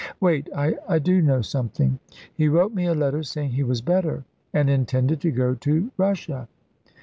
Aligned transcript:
Wait 0.19 0.49
I 0.55 0.97
do 0.97 1.21
know 1.21 1.43
something. 1.43 1.99
He 2.33 2.47
wrote 2.47 2.73
me 2.73 2.87
a 2.87 2.95
letter 2.95 3.21
saying 3.21 3.51
he 3.51 3.61
was 3.61 3.81
better 3.81 4.23
and 4.51 4.67
intended 4.67 5.21
to 5.21 5.31
go 5.31 5.53
to 5.53 5.91
Russia." 5.95 6.47